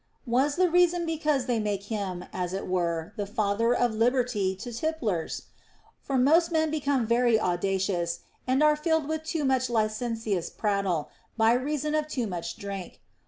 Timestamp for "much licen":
9.45-10.13